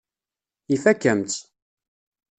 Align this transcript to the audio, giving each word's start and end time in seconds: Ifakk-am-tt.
Ifakk-am-tt. 0.75 1.41